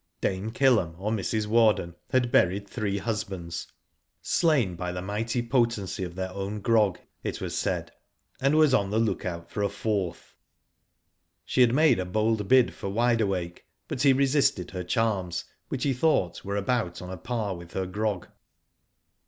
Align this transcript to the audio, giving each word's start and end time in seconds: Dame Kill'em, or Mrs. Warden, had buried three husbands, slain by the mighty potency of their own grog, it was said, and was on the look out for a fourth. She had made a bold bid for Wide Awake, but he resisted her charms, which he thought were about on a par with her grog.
Dame 0.19 0.51
Kill'em, 0.51 0.95
or 0.97 1.11
Mrs. 1.11 1.45
Warden, 1.45 1.93
had 2.09 2.31
buried 2.31 2.67
three 2.67 2.97
husbands, 2.97 3.67
slain 4.23 4.75
by 4.75 4.91
the 4.91 4.99
mighty 5.03 5.43
potency 5.43 6.03
of 6.03 6.15
their 6.15 6.31
own 6.31 6.59
grog, 6.59 6.97
it 7.21 7.39
was 7.39 7.55
said, 7.55 7.91
and 8.41 8.55
was 8.57 8.73
on 8.73 8.89
the 8.89 8.97
look 8.97 9.25
out 9.25 9.51
for 9.51 9.61
a 9.61 9.69
fourth. 9.69 10.33
She 11.45 11.61
had 11.61 11.75
made 11.75 11.99
a 11.99 12.05
bold 12.05 12.47
bid 12.47 12.73
for 12.73 12.89
Wide 12.89 13.21
Awake, 13.21 13.63
but 13.87 14.01
he 14.01 14.11
resisted 14.11 14.71
her 14.71 14.83
charms, 14.83 15.45
which 15.67 15.83
he 15.83 15.93
thought 15.93 16.43
were 16.43 16.57
about 16.57 16.99
on 17.03 17.11
a 17.11 17.15
par 17.17 17.55
with 17.55 17.73
her 17.73 17.85
grog. 17.85 18.27